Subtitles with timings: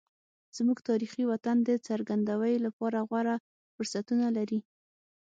[0.57, 3.35] زموږ تاریخي وطن د ګرځندوی لپاره غوره
[3.73, 4.59] فرصتونه لري.